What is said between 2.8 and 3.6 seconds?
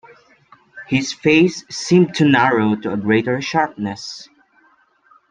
a greater